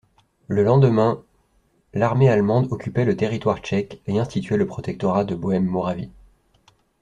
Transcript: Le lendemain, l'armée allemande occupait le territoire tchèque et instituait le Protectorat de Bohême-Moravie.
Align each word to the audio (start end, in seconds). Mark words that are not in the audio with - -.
Le 0.47 0.63
lendemain, 0.63 1.21
l'armée 1.93 2.27
allemande 2.27 2.67
occupait 2.71 3.05
le 3.05 3.15
territoire 3.15 3.59
tchèque 3.59 4.01
et 4.07 4.17
instituait 4.17 4.57
le 4.57 4.65
Protectorat 4.65 5.25
de 5.25 5.35
Bohême-Moravie. 5.35 6.09